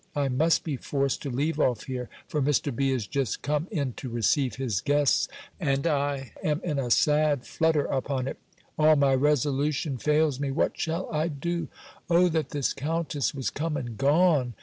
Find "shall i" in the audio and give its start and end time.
10.75-11.27